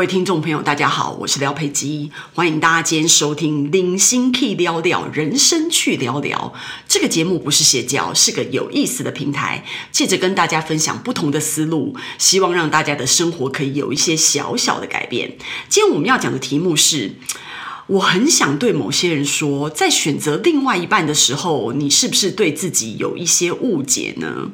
[0.00, 6.54] 各位听众朋友，大家好，我是廖佩基，欢迎大家今天收听《零星 K 聊聊人生去聊聊》
[6.88, 9.62] 这个节目，不是邪教，是个有意思的平台，
[9.92, 15.36] 借着跟大家分享不同的思路，希望让大家的生活可以有一些小小的改变。
[15.68, 17.16] 今天我们要讲的题目是。
[17.90, 24.48] 我很想对某些人说，在选择另外一半的时候，你是不是对自己有一些误解呢？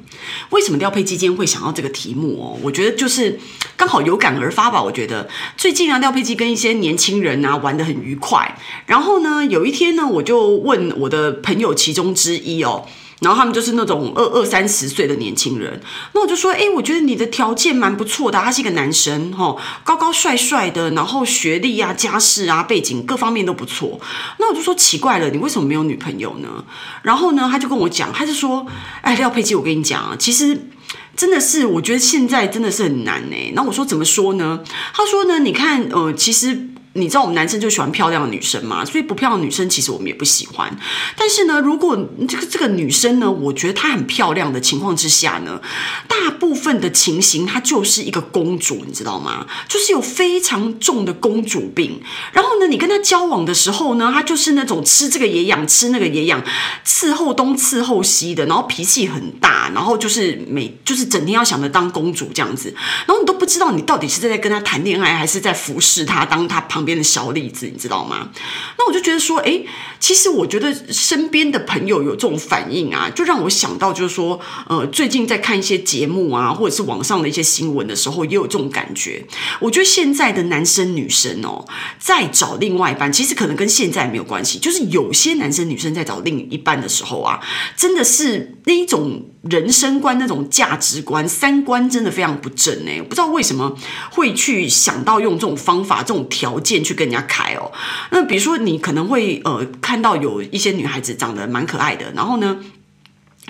[0.48, 2.58] 为什么廖佩基今天会想到这个题目哦？
[2.62, 3.38] 我觉得就是
[3.76, 4.82] 刚好有感而发吧。
[4.82, 12.86] 我觉得最近啊，廖佩基跟一些年轻人啊玩得很愉快，然后呢，有一天呢，我就问我的朋友其中之一哦。
[13.20, 15.80] 然后他们就是那种二二三十岁的年轻人，
[16.12, 23.98] 那我就说，哎，我觉得你的条件蛮不错的，他是一个男生，哈，高高帅帅的，然后学历啊、家世啊、背景各方面都不错。
[24.38, 26.62] 那我就说奇怪了，你为什么没有女朋友呢？
[27.02, 28.66] 然后呢，他就跟我讲，他就说，
[29.00, 30.68] 哎，廖佩基，我跟你讲啊，其实
[31.16, 33.52] 真的是，我觉得现在真的是很难呢。
[33.54, 34.60] 那我说怎么说呢？
[34.92, 36.68] 他说呢，你看，呃，其实。
[36.96, 40.76] 你知道我们男生就喜欢漂亮的女生嘛，所以不漂亮的女生其实我们也不喜欢。
[41.16, 45.60] 但是呢，如果这个这个女生呢，我觉得她很漂亮的情况之下呢，
[46.08, 49.46] 大部分的情形她就是一个公主，你知道吗？
[49.68, 52.00] 就是有非常重的公主病。
[52.32, 56.42] 然后呢，你跟她交往的时候呢，她就是那种吃这个也痒，吃那个也痒，
[56.86, 62.74] 伺候东伺候西的，然后脾气很大，然后就是每就是整天要想着当公主这样子，
[63.06, 68.30] 然后你都不知道你到底是在跟她谈恋爱，还是在服侍她，当她旁边的小例子，你知道吗？
[68.78, 69.66] 那我就觉得说，诶，
[70.00, 79.26] 其实我觉得身边的朋友有这种反应啊，就让我想到，就是说，呃，最近在看一些节目啊，或者是网上的一些新闻的时候，也有这种感觉。
[79.60, 81.66] 我觉得现在的男生女生哦，
[81.98, 87.40] 在找另外一半，其实可能跟现在没有关系，就是有些男生女生在找另一半的时候啊，
[87.76, 93.76] 真的是那一种人生观、那种价值观、三观，真的非常不正哎，不知道为什么
[94.12, 96.76] 会去想到用这种方法、这种条件。
[96.86, 97.72] 去跟人家开哦，
[98.10, 102.58] 那比如说你可能会呃看到有一些女孩子长得蛮可爱的，然后呢，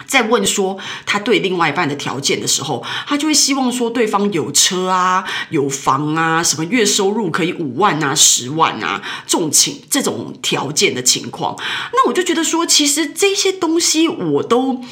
[0.06, 0.76] 在问说
[1.06, 11.56] 他对另外一半的条件的时候，他就会希望说对方有车啊、有房啊、什么月收入可以五万啊、十万啊这种情这种条件的情况，
[11.92, 14.84] 那我就觉得说，其实这些东西我都。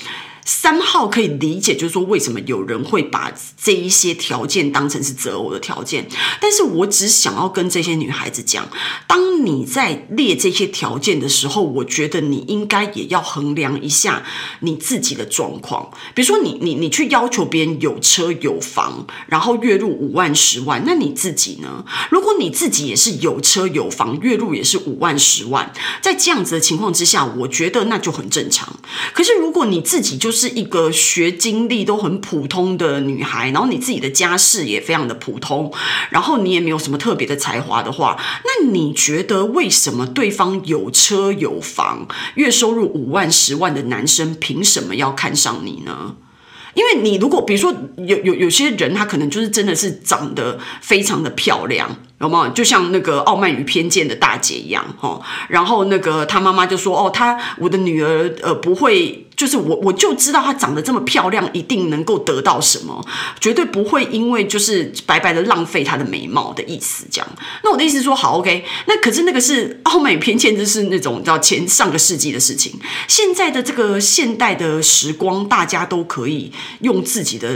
[0.44, 6.06] 三号可以理解，就是说为什么有人会把这一些条件当成是择偶的条件。
[6.40, 8.68] 但是我只想要跟这些女孩子讲，
[9.06, 14.22] 当你在列这些条件的时候，我觉得你应该也要衡量一下
[14.60, 15.90] 你自己的状况。
[16.14, 21.84] 比如说你，你你去要求别人有车有房，然后月入五万十万，那你自己呢？
[22.10, 25.72] 如果你自己也是有车有房，月入也是五万十万，
[26.02, 28.78] 在这样子的情况之下，我觉得那就很正常。
[29.12, 35.72] 可是如果你自己就是一个学经历都很普通的女孩，然后你自己的家世也非常的普通，
[36.10, 46.16] 然后你也没有什么特别的才华的话，那你觉得为什么对方有车有房、月收入五万十万的男生凭什么要看上你呢？
[46.74, 51.88] 因为你如果比如说有有有些人，他可能就是真的是长得非常的漂亮。
[52.20, 52.50] 有没有？
[52.52, 63.06] 就像那个《傲慢与偏见》的大姐一样，哦，然后那个她妈妈就说：“哦，她我的女儿呃不会，就是我我就知道她长得这么漂亮，一定能够得到什么，
[63.38, 67.28] 绝对不会因为就是白白的浪费她的美貌的意思。”这样，
[67.62, 72.72] 那我的意思说，好，OK，那可是那个是《傲慢与偏见》，就是那种叫前上个世纪的事情。
[73.06, 76.50] 现在的这个现代的时光，大家都可以
[76.80, 77.50] 用自己的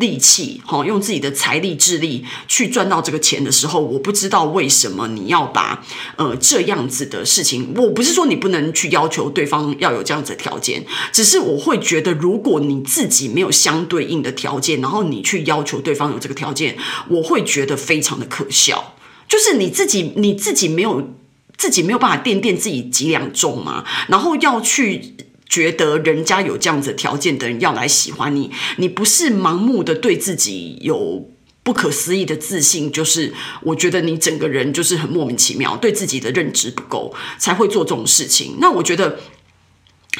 [0.00, 4.00] 力气，哈，用自己的财力、智力去赚到这个钱的时候，我。
[4.06, 5.84] 不知道为什么你要把
[6.14, 16.76] 呃这样子的事情，我不是说你不能去要求对方要有这样子的条件，只是我会觉得，如果你自己没有相对应的条件，然后你去要求对方有这个条件，
[17.08, 18.94] 我会觉得非常的可笑。
[19.28, 21.16] 就是你自己你自己没有
[21.58, 25.16] 自己没有办法垫垫自己几两重嘛，然后要去
[25.48, 31.28] 觉得人家有这样子条件的人要来喜欢你，你不是盲目的对自己有。
[31.66, 38.58] 不可思议的自信，就是我觉得你整个人就是很莫名其妙，对自己的认知不够，才会做这种事情。
[38.60, 39.18] 那我觉得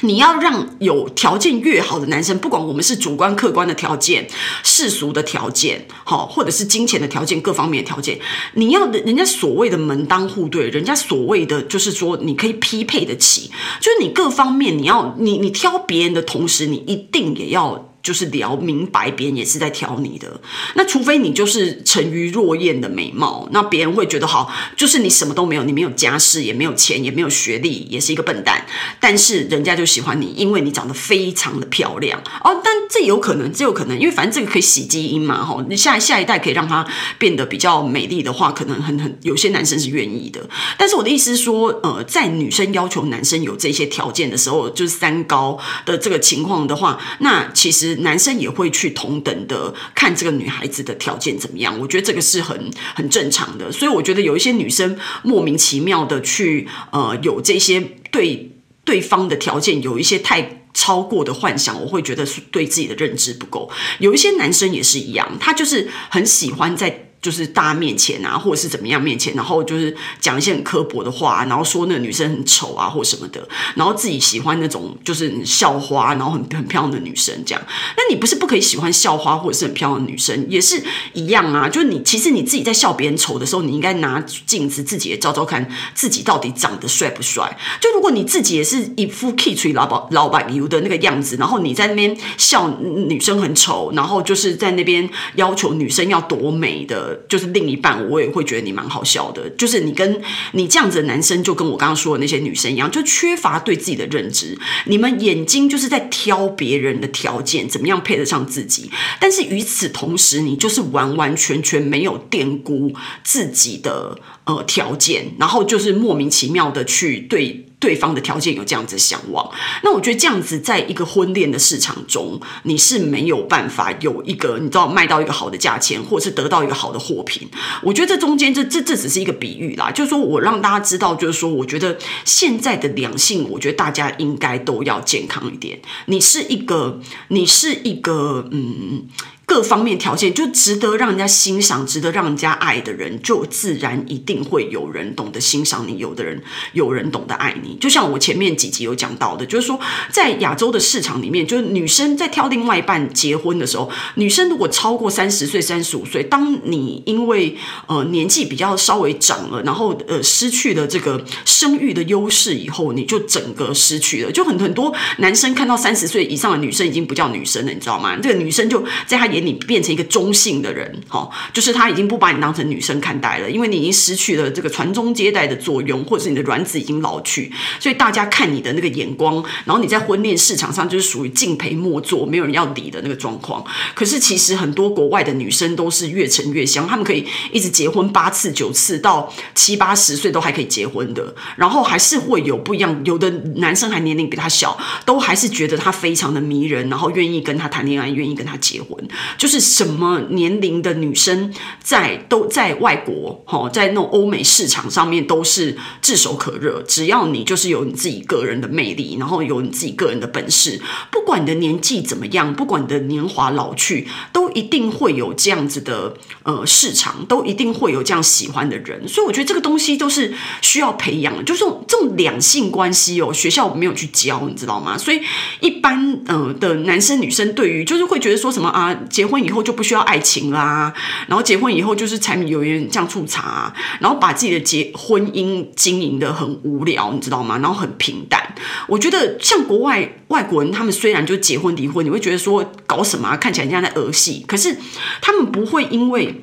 [0.02, 4.28] 你要让有条件越好的男生，不管我们是主观客观的条件、
[4.62, 8.18] 世俗的条件，好，或者是金钱的条件，各方面的条件，
[8.54, 13.50] 你要的人家所谓的门当户对，人家所谓的就是说你可以匹配得起，
[13.80, 17.85] 就是你各方面你要你你挑别人的同时，你一定也要。
[18.06, 20.40] 就是聊明白，别人也是在挑你的。
[20.76, 28.64] 那除非你就是沉鱼落雁的美貌，那别人会觉得好，就是你什么都没有，你没有家世，也没有钱，也没有学历，也是一个笨蛋。
[29.00, 32.60] 但是人家就喜欢你，因为你长得非常的漂亮哦。
[32.62, 35.66] 但这有可能，这有可能，因为反正这个可以洗基因嘛，哈。
[35.68, 36.86] 你下下一代可以让他
[37.18, 40.40] 变得比较美丽的话，可能很很有些男生是愿意的。
[40.78, 47.95] 但是我的意思是说，呃，在女生要求男生有这些条件的时候，就是三高的这个情况的话，那其实。
[47.96, 53.70] 男生也会去同等的看这个女孩子的条件怎么样，我觉得这个是很很正常的。
[53.72, 58.52] 所以我觉得有一些女生莫名其妙的去呃有这些对
[58.84, 63.70] 对方的条件有一些太超过的幻想，我会觉得是对自己的认知不够。
[63.98, 67.05] 有一些男生也是一样，他就是很喜欢在。
[67.26, 77.60] 就是大家面前啊，或者是怎么样面前，然后就是讲一些很刻薄的话，然后说那个女生很丑啊，或什么的，然后自己喜欢那种就是校花，然后很很漂亮的女生这样。
[77.96, 80.80] 那你不是不可以喜欢校花或者是很漂亮的女生，也是
[81.14, 81.68] 一样啊。
[81.68, 87.58] 就是你其实你自己在笑别人丑的时候，你应该拿镜子自己也照照看，自己到底长得帅不帅。
[87.80, 97.15] 就如果你自己也是一副 kitsch 老板老板油的那个样子，然后你在那边笑女生很丑，然后就是在那边要求女生要多美的。
[97.28, 99.48] 就是另一半，我也会觉得你蛮好笑的。
[99.50, 100.22] 就是你跟
[100.52, 104.58] 你这样子的男生，就跟我刚刚说的那些女生一样，就缺乏对自己的认知。
[104.86, 108.90] 你们眼睛就是在挑别人的条件，怎么样配得上自己。
[109.20, 112.92] 但是与此同时，你就是完完全全没有垫估
[113.22, 117.64] 自己的呃条件，然后就是莫名其妙的去对。
[117.78, 119.48] 对方的条件有这样子想望，
[119.84, 127.48] 那我觉得这样子在一个婚恋的市场中，你是没有办法有一个你知道卖到一个好的价钱，或者是得到一个好的货品。
[127.82, 135.78] 我觉得这中间这这这只是一个比喻啦，就是说我让大家知道，就是说我觉得现在的两性，我觉得大家应该都要健康一点。
[136.06, 139.04] 你是一个，你是一个，嗯。
[139.46, 147.76] 各方面条件就值得让人家欣赏、值得让人家爱的人，就自然一定会有人懂得欣赏你，有的人有人懂得爱你。
[147.80, 149.78] 就像我前面几集有讲到的，就是说
[150.10, 157.56] 在亚洲的市场里面，就是女生在挑另外一半结婚的时候，女生如果超过三十岁、三十五岁，当你因为
[157.86, 164.32] 呃年纪比较稍微长了，然后呃失去了这个生育的优势以后，你就整个失去了。
[164.32, 168.16] 就很很多男生看到三十岁以上的女生已经不叫女生了，你知道吗？
[168.20, 183.62] 这个女生就在他眼给你变成一个中性的人，哈，就是他已经不把你当成女生看待了，因为你已经失去了这个传宗接代的作用，或者是你的卵子已经老去，所以大家看你的那个眼光，然后你在婚恋市场上就是属于敬陪末座，没有人要理的那个状况。
[183.94, 198.96] 可是其实很多国外的女生都是越陈越香，她们可以一直结婚八次九次，到七八十岁都还可以结婚的，然后还是会有不一样，有的男生还年龄比她小，都还是觉得她非常的迷人，然后愿意跟她谈恋爱，愿意跟她结婚。
[199.38, 201.52] 就是什么年龄的女生
[201.82, 206.82] 在都在外国，哈，在那种欧美市场上面都是炙手可热。
[206.86, 210.80] 只要你就是有你自己个人的魅力，然后有你自己个人的本事，
[211.10, 219.06] 不管你的年纪怎么样，不管你的年华老去，都一定会有这样子的呃市场，都一定会有这样喜欢的人。
[219.08, 224.96] 所以我觉得这个东西都是需要培养的，就是这种这种两性关系哦，学校没有去教，你知道吗？
[224.96, 225.20] 所以
[225.60, 229.26] 一般呃的男生女生对于就是会觉得说什么啊结。
[229.26, 230.94] 婚以后就不需要爱情啦，
[231.26, 237.58] 然后结婚以后就是柴米油盐酱醋茶，然后把自己的结婚姻经营的很无聊，你知道吗？
[237.58, 238.54] 然后很平淡。
[238.86, 244.78] 我觉得像国外外国人，他们虽然就结婚离婚，你会觉得说搞什么啊，看起来像在儿戏，可是
[245.20, 246.42] 他们不会因为。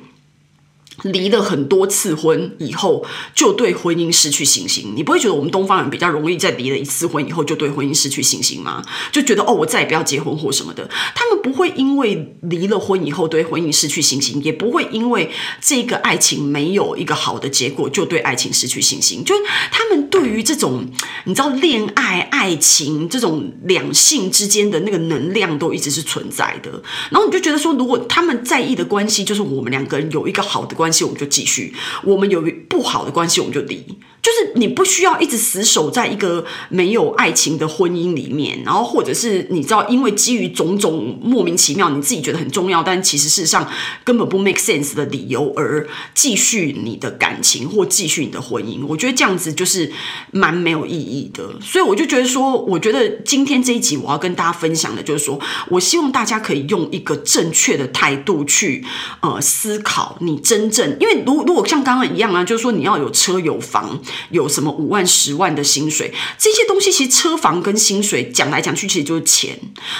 [1.02, 4.92] 离了很多次婚以后，就对婚姻失去信心。
[4.96, 8.82] 你不会觉得我们东方人比较容易在离了一次婚以后就对婚姻失去信心吗？
[9.10, 10.88] 就觉得哦，我再也不要结婚或什么的。
[11.14, 19.24] 他们不会因为离了婚以后对婚姻失去信心，也不会因为这个爱情没有一个好的结果就对爱情失去信心。
[19.24, 19.34] 就
[19.72, 20.86] 他们对于这种
[21.24, 26.70] 你知道恋爱、爱情这种两性之间的那个能量都一直是存在的。
[27.10, 30.83] 然后你就觉得说，如果他们在意的关系就是我们两个人有一个好的关。
[30.84, 31.72] 关系我们就继续，
[32.04, 33.98] 我们有不好的关系我们就离。
[34.34, 43.70] 就是你不需要一直死守在一个没有爱情的婚姻里面，然后或者是你知道，因为基于种种莫名其妙你自己觉得很重要，但其实事实上
[44.02, 49.92] 根本不 make sense 的理由而继续你的感情或继续你的婚姻，我觉得这样子就是
[50.32, 51.60] 蛮没有意义的。
[51.60, 55.38] 所以我就觉得说，我觉得今天这一集我要跟大家分享的就是说，
[55.68, 58.84] 我希望大家可以用一个正确的态度去
[59.20, 64.00] 呃思考你真正，因为如如果像刚刚一样啊，就是说你要有车有房。
[64.30, 69.58] 有什么五万、十万的薪水，这些东西其实车房跟薪水讲来讲去，其实就是钱。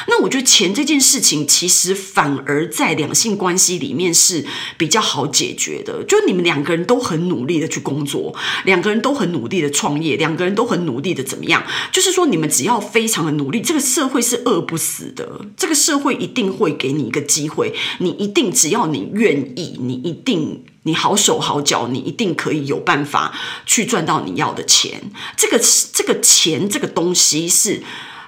[0.09, 4.45] 那我觉得钱这件事情，其实反而在两性关系里面是
[4.77, 6.03] 比较好解决的。
[6.05, 11.63] 就你们两个人都很努力的去工作，两个人都很努力的创业，两个人都很努力的怎么样？
[11.93, 15.41] 就是说，你们只要非常的努力，这个社会是饿不死的。
[15.57, 20.65] 这个社会一定会给你一个机会，你一定只要你愿意，你一定。
[20.85, 23.33] 你好手好脚，你一定可以有办法
[23.67, 25.11] 去赚到你要的钱。
[25.37, 25.61] 这个
[25.93, 27.83] 这个钱这个东西是，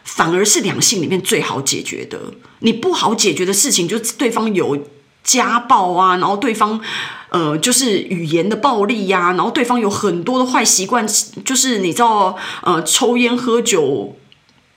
[0.05, 2.19] 反而是两性里面最好解决的。
[2.61, 4.87] 你不好解决的事情，就是对方有
[5.23, 6.81] 家暴啊，然后对方
[7.29, 11.07] 呃就是语言的暴力呀、啊，然后对方有很多的坏习惯，
[11.45, 14.17] 就是你知道呃抽烟喝酒、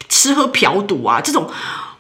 [0.10, 1.50] 吃喝嫖赌啊这种。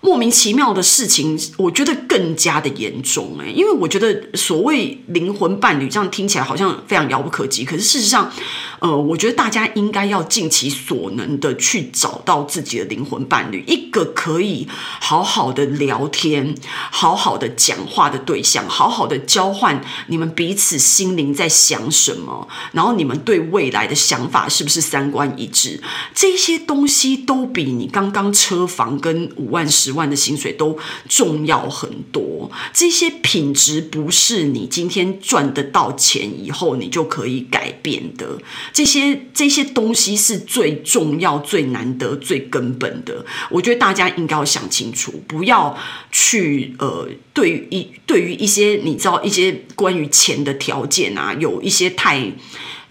[0.02, 8.32] 莫名其妙的事情，我觉得更加的严重哎，因为我觉得所谓灵魂伴侣，这样听起来好像非常遥不可及，可是事实上，
[8.80, 14.66] 呃，我觉得大家应该要尽其所能的去找到自己的灵魂伴侣，一个可以
[15.02, 16.56] 好好的聊天、
[16.90, 25.84] 好好的讲话的对象，好好的交换你们彼此心灵在想什么，然后你们对未来的想法是不是三观一致，
[26.16, 29.89] 这些东西都比你刚刚车房跟五万十。
[29.90, 30.78] 十万的薪水都
[31.08, 38.38] 重要很多，这些品质不是你今天赚得到钱以后你就可以改变的。
[38.72, 43.26] 这些这些东西是最重要、最难得、最根本的。
[43.50, 45.76] 我觉得大家应该要想清楚，不要
[46.12, 52.32] 去呃，对于一对于一些你知道一些关于钱的条件啊，有一些太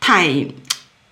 [0.01, 0.47] 太。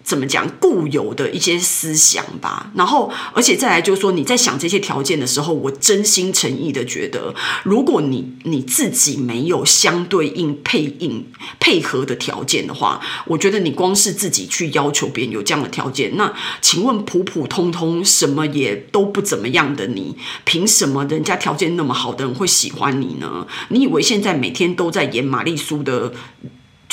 [0.06, 7.34] 怎么讲固有的一些思想吧，然后而且再来就是说，你在想这些条件的时候，我真心诚意的觉得，
[7.64, 11.26] 如果你你自己没有相对应配应
[11.58, 23.44] 配合的条件的话，我觉得你光是自己去要求别人有这样的条件，那请问普普通通什么也都不怎么样的你，凭什么人家条件那么好的人会喜欢你呢？
[23.70, 26.12] 你以为现在每天都在演玛丽苏的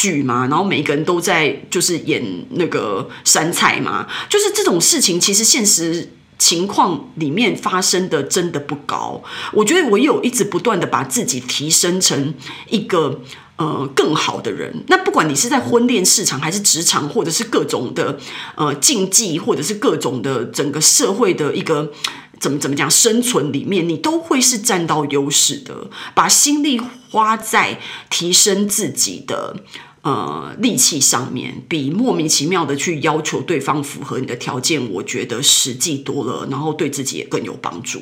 [0.03, 2.21] 剧嘛，然后每一个人都在就是演
[2.55, 9.23] 那个杉菜嘛，就是这种事情，其实现实情况里面发生的真的不高。
[9.53, 12.33] 我觉得我有一直不断的把自己提升成
[12.69, 13.21] 一个
[13.55, 14.83] 呃更好的人。
[14.87, 18.19] 那不管你是在婚恋市场，还是职场，或者是各种的
[18.55, 21.93] 呃竞技，或者是各种的整个社会的一个
[22.41, 27.79] 怎么怎么讲生存里面，你都会是占到优势的，把心力花在
[28.09, 29.55] 提升自己的
[30.03, 38.01] 呃力气上面，比莫名其妙的去要求对方符合你的条件，我觉得实际多了，然后对自己也更有帮助。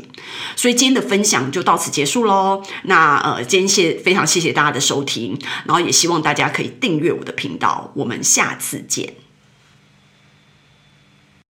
[0.55, 2.61] 所以今天的分享就到此结束喽。
[2.83, 7.91] 那呃，今天谢非常谢谢大家的收听，然后也希望大家可以订阅我的频道。
[7.95, 9.13] 我们下次见。